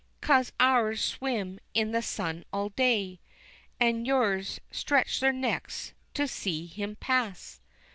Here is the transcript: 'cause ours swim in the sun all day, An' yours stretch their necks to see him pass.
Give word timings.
'cause 0.19 0.51
ours 0.59 0.99
swim 1.03 1.59
in 1.75 1.91
the 1.91 2.01
sun 2.01 2.43
all 2.51 2.69
day, 2.69 3.19
An' 3.79 4.03
yours 4.03 4.59
stretch 4.71 5.19
their 5.19 5.31
necks 5.31 5.93
to 6.15 6.27
see 6.27 6.65
him 6.65 6.95
pass. 6.95 7.61